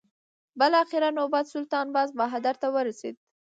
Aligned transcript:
بالاخره 0.59 1.09
نوبت 1.17 1.45
سلطان 1.53 1.87
باز 1.95 2.09
بهادر 2.19 2.55
ته 2.61 2.67
ورسېد. 2.75 3.15